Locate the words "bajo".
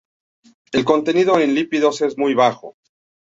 2.33-2.75